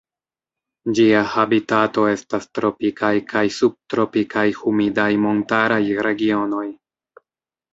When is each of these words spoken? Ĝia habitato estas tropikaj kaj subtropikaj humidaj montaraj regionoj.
Ĝia 0.99 1.19
habitato 1.33 2.05
estas 2.13 2.47
tropikaj 2.59 3.13
kaj 3.33 3.45
subtropikaj 3.59 4.47
humidaj 4.63 5.09
montaraj 5.27 5.81
regionoj. 6.09 6.67